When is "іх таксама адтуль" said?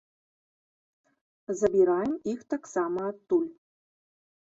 2.35-3.49